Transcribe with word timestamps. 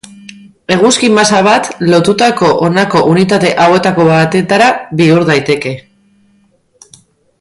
Eguzki 0.75 1.09
masa 1.17 1.41
bat 1.47 1.69
lotutako 1.91 2.49
honako 2.67 3.03
unitate 3.11 3.51
hauetako 3.67 4.07
batetara 4.09 4.71
bihur 5.03 5.27
daiteke. 5.33 5.75